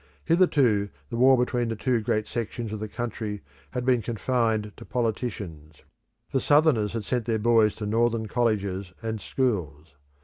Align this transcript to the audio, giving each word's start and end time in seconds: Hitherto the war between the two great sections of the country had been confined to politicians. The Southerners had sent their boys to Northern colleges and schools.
Hitherto 0.25 0.89
the 1.11 1.15
war 1.15 1.37
between 1.37 1.67
the 1.69 1.75
two 1.75 2.01
great 2.01 2.25
sections 2.25 2.73
of 2.73 2.79
the 2.79 2.87
country 2.87 3.43
had 3.69 3.85
been 3.85 4.01
confined 4.01 4.71
to 4.77 4.83
politicians. 4.83 5.83
The 6.31 6.41
Southerners 6.41 6.93
had 6.93 7.03
sent 7.03 7.25
their 7.25 7.37
boys 7.37 7.75
to 7.75 7.85
Northern 7.85 8.27
colleges 8.27 8.93
and 9.03 9.21
schools. 9.21 9.93